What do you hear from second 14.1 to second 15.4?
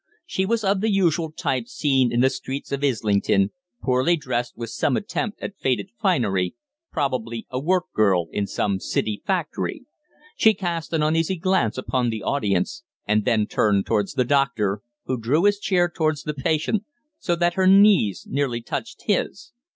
the doctor, who